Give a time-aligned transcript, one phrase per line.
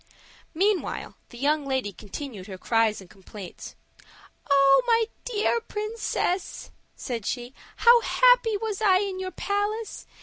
[0.55, 3.75] Meantime the young lady continued her cries and complaints.
[4.49, 10.07] "Oh, my dear princess," said she, "how happy was I in your palace!